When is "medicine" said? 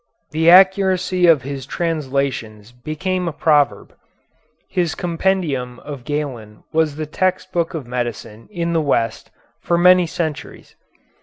7.85-8.47